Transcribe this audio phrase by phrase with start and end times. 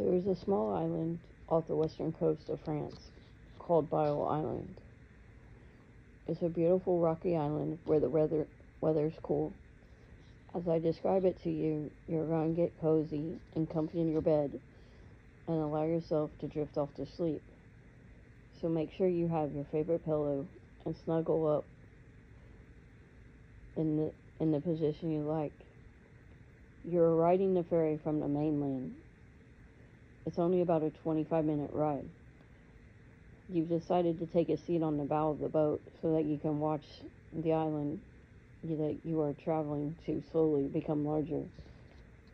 [0.00, 1.18] There is a small island
[1.50, 2.96] off the western coast of France
[3.58, 4.74] called Belle Island.
[6.26, 8.46] It's a beautiful rocky island where the weather
[8.80, 9.52] weather's cool.
[10.54, 14.22] As I describe it to you, you're going to get cozy and comfy in your
[14.22, 14.58] bed
[15.46, 17.42] and allow yourself to drift off to sleep.
[18.58, 20.46] So make sure you have your favorite pillow
[20.86, 21.64] and snuggle up
[23.76, 24.12] in the
[24.42, 25.52] in the position you like.
[26.86, 28.94] You're riding the ferry from the mainland.
[30.26, 32.08] It's only about a 25 minute ride.
[33.48, 36.38] You've decided to take a seat on the bow of the boat so that you
[36.38, 36.84] can watch
[37.32, 38.00] the island
[38.62, 41.42] that you are traveling to slowly become larger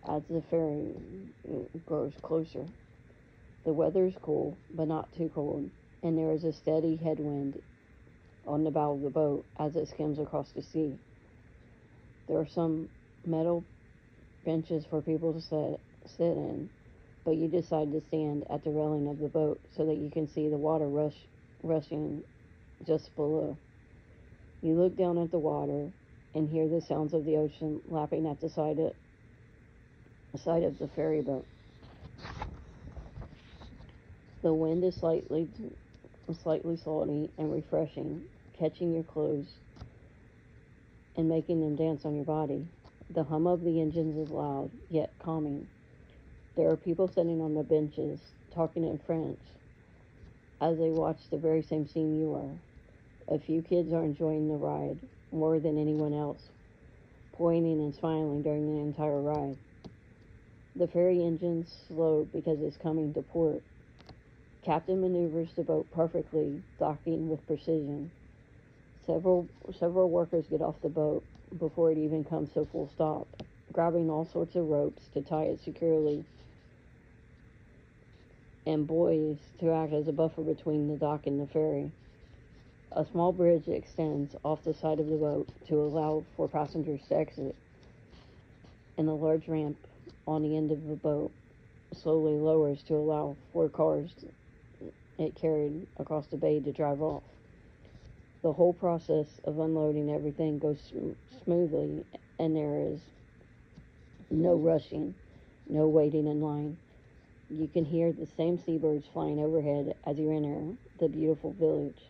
[0.09, 0.92] as the ferry
[1.86, 2.66] grows closer.
[3.64, 5.70] The weather is cool, but not too cold,
[6.02, 7.60] and there is a steady headwind
[8.46, 10.95] on the bow of the boat as it skims across the sea.
[12.28, 12.88] There are some
[13.26, 13.64] metal
[14.45, 15.80] benches for people to sit,
[16.16, 16.68] sit in,
[17.27, 20.29] but you decide to stand at the railing of the boat so that you can
[20.29, 21.27] see the water rush,
[21.65, 22.23] rushing
[22.87, 23.59] just below.
[24.63, 25.88] You look down at the water
[26.37, 28.93] and hear the sounds of the ocean lapping at the side of,
[30.33, 31.45] the side of the ferry boat.
[34.43, 35.49] The wind is slightly
[36.43, 38.23] slightly salty and refreshing,
[38.57, 39.52] catching your clothes
[41.16, 42.66] and making them dance on your body.
[43.11, 45.66] The hum of the engines is loud, yet calming.
[46.57, 48.18] There are people sitting on the benches,
[48.54, 49.38] talking in French,
[50.59, 53.35] as they watch the very same scene you are.
[53.35, 54.96] A few kids are enjoying the ride
[55.32, 56.49] more than anyone else,
[57.34, 59.59] pointing and smiling during the entire ride.
[60.77, 63.60] The ferry engine slowed because it's coming to port.
[64.65, 68.10] Captain maneuvers the boat perfectly, docking with precision.
[69.06, 69.47] Several
[69.78, 71.22] several workers get off the boat
[71.59, 73.28] before it even comes to full stop,
[73.75, 76.25] grabbing all sorts of ropes to tie it securely
[78.66, 81.91] and buoys to act as a buffer between the dock and the ferry.
[82.93, 87.16] A small bridge extends off the side of the boat to allow for passengers to
[87.16, 87.55] exit,
[88.99, 89.76] and a large ramp
[90.26, 91.32] on the end of the boat
[91.93, 94.12] slowly lowers to allow for cars
[95.19, 97.22] it carried across the bay to drive off.
[98.43, 101.12] The whole process of unloading everything goes sm-
[101.44, 102.05] smoothly,
[102.38, 103.00] and there is
[104.31, 105.15] no rushing,
[105.69, 106.76] no waiting in line.
[107.49, 112.03] You can hear the same seabirds flying overhead as you enter the beautiful village.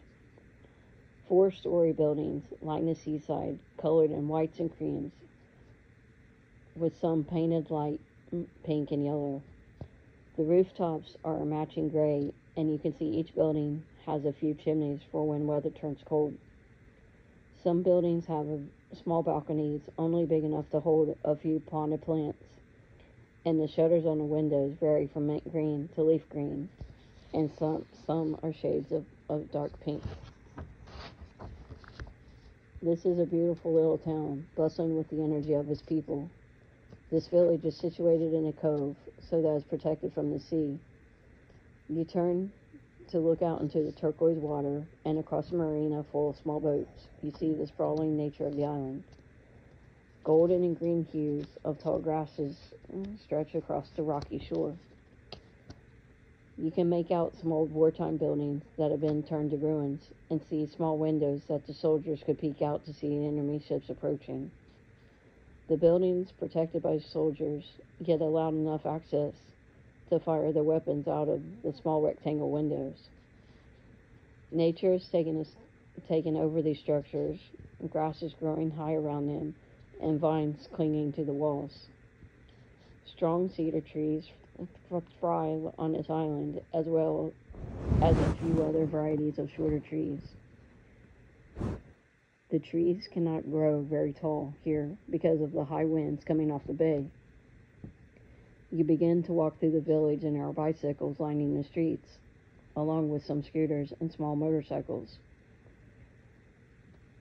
[1.29, 5.13] Four story buildings line the seaside, colored in whites and creams,
[6.77, 8.01] with some painted light
[8.33, 9.43] mm, pink and yellow.
[10.39, 15.01] The rooftops are matching gray, and you can see each building has a few chimneys
[15.13, 16.35] for when weather turns cold.
[17.63, 18.61] Some buildings have a,
[19.03, 22.56] small balconies only big enough to hold a few potted plants,
[23.47, 26.69] and the shutters on the windows vary from mint green to leaf green,
[27.33, 30.03] and some some are shades of, of dark pink.
[32.83, 36.29] This is a beautiful little town, bustling with the energy of its people.
[37.11, 38.97] This village is situated in a cove,
[39.31, 40.79] so that it's protected from the sea.
[41.89, 42.51] You turn
[43.13, 47.07] to look out into the turquoise water and across a marina full of small boats.
[47.23, 49.05] You see the sprawling nature of the island.
[50.27, 52.57] Golden and green hues of tall grasses
[53.23, 54.75] stretch across the rocky shore.
[56.59, 60.41] You can make out some old wartime buildings that have been turned to ruins and
[60.51, 64.51] see small windows that the soldiers could peek out to see enemy ships approaching.
[65.69, 67.63] The buildings, protected by soldiers,
[68.03, 69.35] get allowed enough access
[70.11, 72.97] to fire their weapons out of the small rectangle windows.
[74.51, 75.47] Nature has taken,
[76.09, 77.39] taken over these structures,
[77.93, 79.55] grass is growing high around them,
[80.03, 81.73] and vines clinging to the walls.
[83.17, 84.25] Strong cedar trees
[85.21, 87.33] thrive on this island, as well
[88.03, 90.21] as a few other varieties of shorter trees.
[92.51, 96.75] The trees cannot grow very tall here because of the high winds coming off the
[96.75, 97.05] bay.
[98.71, 102.09] You begin to walk through the village and are bicycles lining the streets,
[102.77, 105.19] along with some scooters and small motorcycles.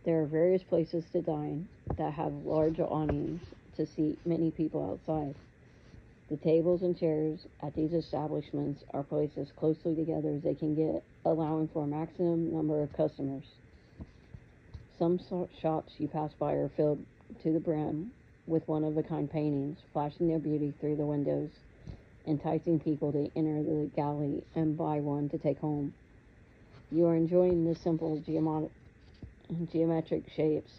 [0.05, 1.67] There are various places to dine
[1.97, 3.41] that have large awnings
[3.75, 5.33] to seat many people outside.
[6.29, 10.75] The tables and chairs at these establishments are placed as closely together as they can
[10.75, 13.45] get, allowing for a maximum number of customers.
[14.99, 15.19] Some
[15.59, 17.03] shops you pass by are filled
[17.41, 18.11] to the brim
[18.45, 21.49] with one of a kind paintings, flashing their beauty through the windows,
[22.27, 25.95] enticing people to enter the galley and buy one to take home.
[26.91, 28.69] You are enjoying the simple geomet-
[29.71, 30.71] geometric shapes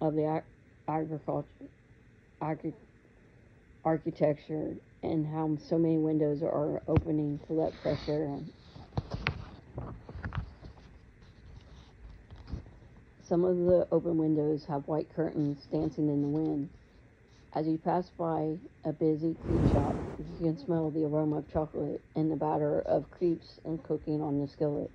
[0.00, 0.44] of the ag-
[0.88, 1.48] agriculture,
[2.40, 2.74] agri-
[3.84, 8.52] architecture and how so many windows are opening to let fresh air in.
[13.22, 16.68] Some of the open windows have white curtains dancing in the wind.
[17.54, 22.02] As you pass by a busy crepe shop, you can smell the aroma of chocolate
[22.16, 24.90] and the batter of crepes and cooking on the skillet.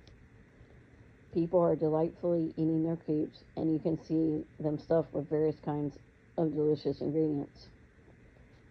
[1.36, 5.98] People are delightfully eating their crepes, and you can see them stuffed with various kinds
[6.38, 7.66] of delicious ingredients.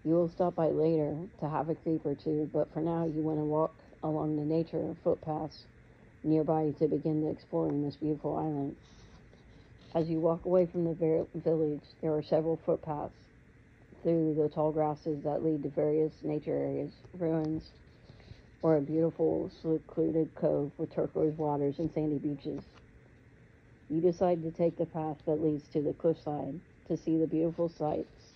[0.03, 3.21] You will stop by later to have a crepe or two, but for now you
[3.21, 5.65] want to walk along the nature footpaths
[6.23, 8.75] nearby to begin the exploring this beautiful island.
[9.93, 13.13] As you walk away from the village, there are several footpaths
[14.01, 17.69] through the tall grasses that lead to various nature areas, ruins,
[18.65, 22.63] or a beautiful secluded cove with turquoise waters and sandy beaches.
[23.91, 27.69] You decide to take the path that leads to the cliffside to see the beautiful
[27.69, 28.33] sights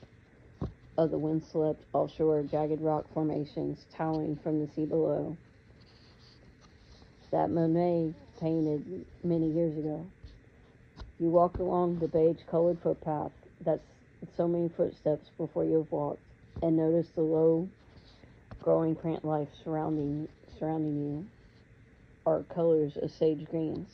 [1.00, 5.36] of the windswept offshore jagged rock formations towering from the sea below
[7.32, 10.06] that Monet painted many years ago.
[11.20, 13.32] You walk along the beige colored footpath
[13.66, 13.82] that's
[14.38, 16.22] so many footsteps before you have walked
[16.62, 17.68] and notice the low
[18.62, 20.28] growing plant life surrounding
[20.58, 21.26] surrounding you
[22.26, 23.90] are colors of sage greens.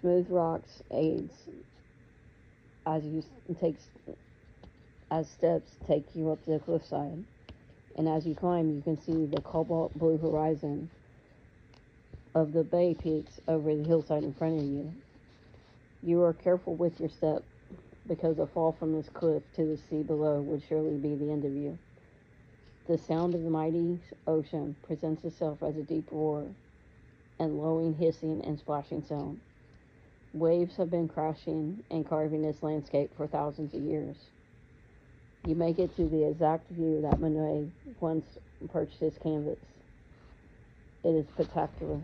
[0.00, 1.32] Smooth rocks aids
[2.86, 3.22] as you
[3.60, 3.76] take
[5.10, 7.24] as steps take you up the cliffside,
[7.96, 10.88] and as you climb, you can see the cobalt blue horizon
[12.34, 14.92] of the bay peaks over the hillside in front of you.
[16.02, 17.42] You are careful with your step
[18.06, 21.44] because a fall from this cliff to the sea below would surely be the end
[21.44, 21.78] of you.
[22.90, 26.44] The sound of the mighty ocean presents itself as a deep roar
[27.38, 29.38] and lowing, hissing, and splashing sound.
[30.32, 34.16] Waves have been crashing and carving this landscape for thousands of years.
[35.46, 37.68] You make it to the exact view that Monet
[38.00, 38.26] once
[38.72, 39.60] perched his canvas.
[41.04, 42.00] It is spectacular.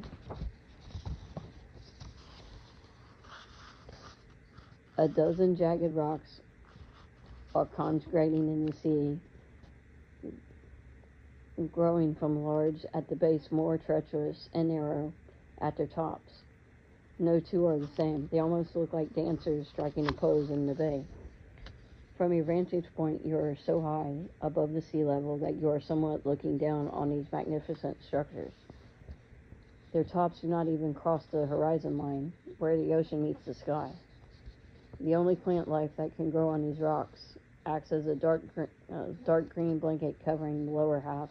[4.98, 6.42] A dozen jagged rocks
[7.56, 9.18] are congregating in the sea,
[11.72, 15.12] growing from large at the base, more treacherous and narrow
[15.60, 16.32] at their tops.
[17.18, 18.28] No two are the same.
[18.30, 21.02] They almost look like dancers striking a pose in the bay.
[22.18, 24.14] From your vantage point, you are so high
[24.46, 28.52] above the sea level that you are somewhat looking down on these magnificent structures.
[29.92, 33.90] Their tops do not even cross the horizon line, where the ocean meets the sky.
[35.00, 37.20] The only plant life that can grow on these rocks
[37.66, 41.28] acts as a dark, uh, dark green blanket covering the lower half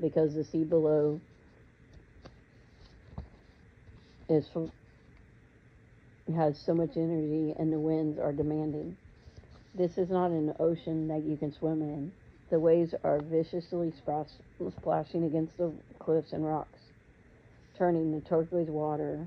[0.00, 1.20] because the sea below
[4.28, 4.70] is from,
[6.34, 8.96] has so much energy and the winds are demanding.
[9.74, 12.12] This is not an ocean that you can swim in.
[12.50, 16.78] The waves are viciously splashing against the cliffs and rocks,
[17.76, 19.26] turning the turquoise water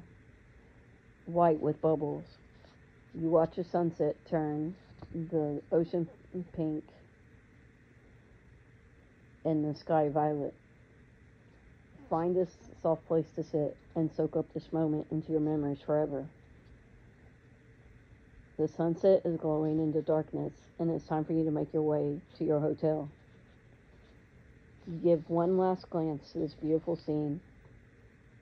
[1.26, 2.24] white with bubbles.
[3.14, 4.76] You watch a sunset turn
[5.14, 6.08] the ocean
[6.54, 6.84] pink
[9.48, 10.54] and the sky violet.
[12.10, 12.46] Find a
[12.82, 16.26] soft place to sit and soak up this moment into your memories forever.
[18.60, 22.20] The sunset is glowing into darkness, and it's time for you to make your way
[22.38, 23.08] to your hotel.
[25.04, 27.40] Give one last glance to this beautiful scene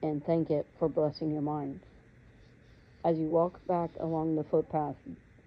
[0.01, 1.79] and thank it for blessing your mind.
[3.03, 4.95] As you walk back along the footpath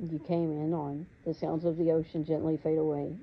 [0.01, 3.17] you came in on, the sounds of the ocean gently fade away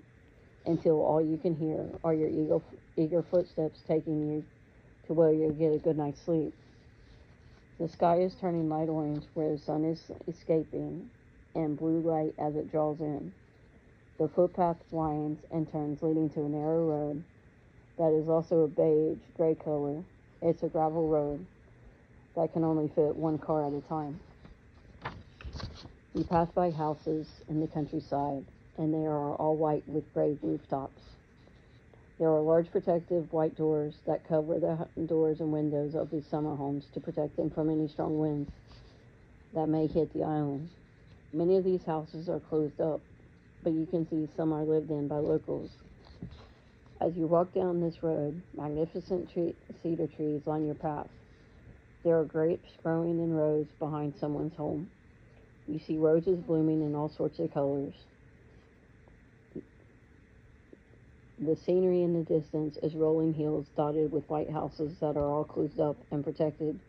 [0.66, 2.60] until all you can hear are your eager,
[2.98, 4.46] eager footsteps taking you
[5.08, 6.54] to where you'll get a good night's sleep.
[7.80, 11.10] The sky is turning light orange where the sun is escaping
[11.56, 13.34] and blue light as it draws in.
[14.18, 17.24] The footpath winds and turns, leading to a narrow road
[17.98, 20.04] that is also a beige gray color.
[20.42, 21.46] It's a gravel road
[22.36, 24.20] that can only fit one car at a time.
[26.14, 28.46] You pass by houses in the countryside,
[28.78, 31.02] and they are all white with gray rooftops.
[32.18, 36.56] There are large protective white doors that cover the doors and windows of these summer
[36.56, 38.52] homes to protect them from any strong winds
[39.54, 40.70] that may hit the island.
[41.34, 43.02] Many of these houses are closed up,
[43.64, 45.72] but you can see some are lived in by locals.
[47.02, 49.54] As you walk down this road, magnificent tree,
[49.84, 51.08] cedar trees line your path.
[52.04, 54.90] There are grapes growing in rows behind someone's home.
[55.68, 57.94] You see roses blooming in all sorts of colors.
[61.46, 65.44] The scenery in the distance is rolling hills dotted with white houses that are all
[65.44, 66.80] closed up and protected,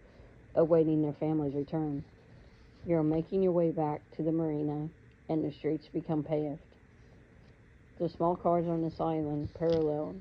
[0.55, 2.03] awaiting their family's return.
[2.87, 4.89] You're making your way back to the marina,
[5.29, 6.59] and the streets become paved.
[7.99, 10.15] The small cars on this island parallel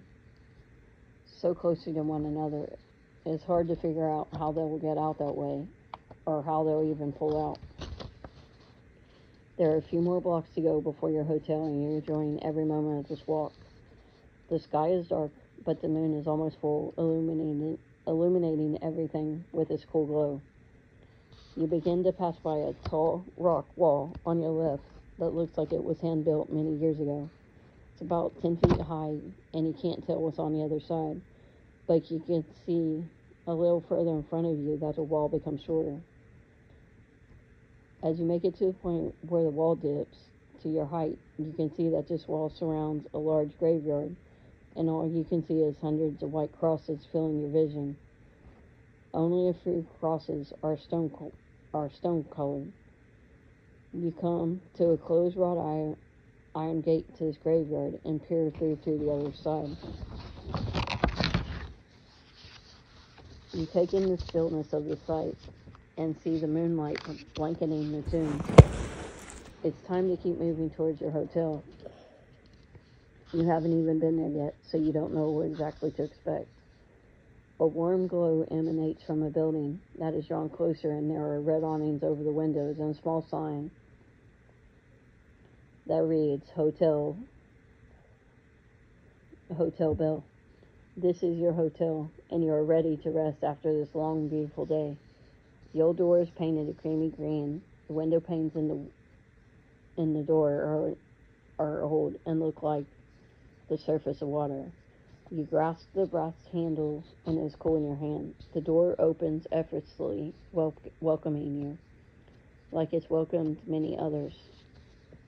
[1.39, 2.67] so closely to one another,
[3.25, 5.65] it's hard to figure out how they'll get out that way
[6.25, 7.59] or how they'll even pull out.
[9.57, 12.65] There are a few more blocks to go before your hotel, and you're enjoying every
[12.65, 13.53] moment of this walk.
[14.49, 15.31] The sky is dark,
[15.65, 20.41] but the moon is almost full, illuminating, illuminating everything with its cool glow.
[21.55, 24.83] You begin to pass by a tall rock wall on your left
[25.17, 27.29] that looks like it was hand built many years ago.
[27.93, 29.17] It's about 10 feet high,
[29.53, 31.21] and you can't tell what's on the other side,
[31.87, 33.03] but you can see
[33.47, 35.97] a little further in front of you that the wall becomes shorter.
[38.03, 40.17] As you make it to the point where the wall dips
[40.61, 44.15] to your height, you can see that this wall surrounds a large graveyard,
[44.75, 47.97] and all you can see is hundreds of white crosses filling your vision.
[49.13, 51.11] Only a few crosses are stone
[51.73, 52.71] are stone colored.
[53.93, 55.95] You come to a closed wrought iron,
[56.53, 59.77] iron gate to this graveyard and peer through to the other side.
[63.53, 65.37] You take in the stillness of the site
[65.97, 66.99] and see the moonlight
[67.35, 68.43] blanketing the tomb.
[69.63, 71.63] It's time to keep moving towards your hotel.
[73.33, 76.47] You haven't even been there yet, so you don't know what exactly to expect.
[77.59, 81.63] A warm glow emanates from a building that is drawn closer, and there are red
[81.63, 83.71] awnings over the windows and a small sign
[85.87, 87.17] that reads Hotel
[89.55, 90.23] Hotel Bell.
[90.97, 94.97] This is your hotel, and you are ready to rest after this long, beautiful day.
[95.73, 97.61] The old door is painted a creamy green.
[97.87, 100.93] The window panes in the in the door are
[101.59, 102.85] are old and look like
[103.69, 104.65] the surface of water.
[105.31, 108.33] You grasp the brass handles and it is cool in your hand.
[108.53, 111.77] The door opens effortlessly, wel- welcoming you,
[112.71, 114.33] like it's welcomed many others.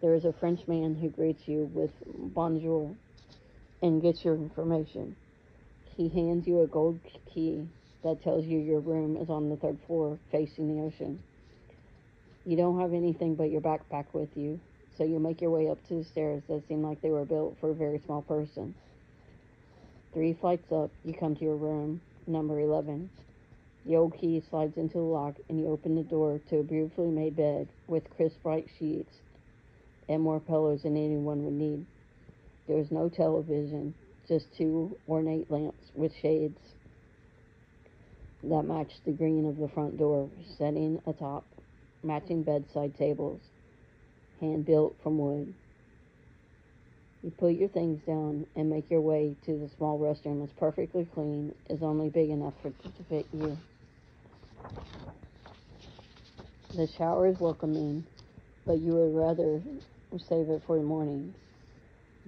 [0.02, 1.92] There is a French man who greets you with
[2.36, 2.96] bonjour
[3.82, 5.16] and gets your information.
[5.96, 7.00] He hands you a gold
[7.34, 7.66] key
[8.04, 11.20] that tells you your room is on the third floor facing the ocean.
[12.46, 14.60] You don't have anything but your backpack with you,
[14.98, 17.58] so you make your way up to the stairs that seem like they were built
[17.60, 18.74] for a very small person.
[20.14, 23.10] Three flights up, you come to your room, number 11.
[23.86, 27.10] The old key slides into the lock, and you open the door to a beautifully
[27.10, 29.14] made bed with crisp white sheets
[30.10, 31.86] and more pillows than anyone would need.
[32.68, 33.94] There is no television,
[34.28, 36.60] just two ornate lamps with shades
[38.44, 41.46] that matched the green of the front door, setting atop
[42.04, 43.42] matching bedside tables,
[44.40, 45.54] hand built from wood.
[47.24, 50.44] You put your things down and make your way to the small restroom.
[50.44, 53.58] It's perfectly clean, is only big enough for to fit you.
[56.76, 58.06] The shower is welcoming,
[58.66, 59.62] but you would rather
[60.18, 61.34] save it for the morning.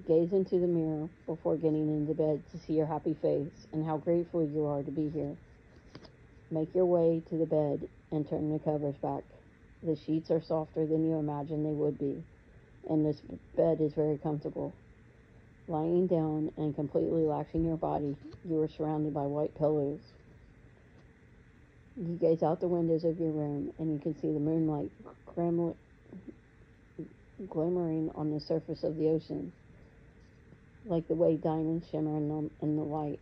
[0.08, 3.98] Gaze into the mirror before getting into bed to see your happy face and how
[3.98, 5.36] grateful you are to be here.
[6.52, 9.24] Make your way to the bed and turn the covers back.
[9.84, 12.22] The sheets are softer than you imagined they would be,
[12.90, 13.22] and this
[13.56, 14.74] bed is very comfortable.
[15.68, 20.00] Lying down and completely relaxing your body, you are surrounded by white pillows.
[21.96, 24.92] You gaze out the windows of your room and you can see the moonlight
[27.50, 29.52] glimmering on the surface of the ocean,
[30.88, 33.20] like the way diamonds shimmer in the, in the light.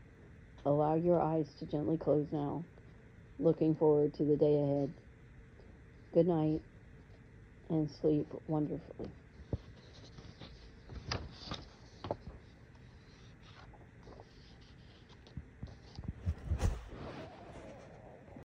[0.65, 2.63] Allow your eyes to gently close now
[3.39, 4.91] looking forward to the day ahead.
[6.17, 6.61] Good night
[7.69, 9.11] and sleep wonderfully.